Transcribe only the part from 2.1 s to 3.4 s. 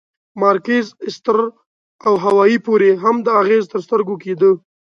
هاوایي پورې هم دا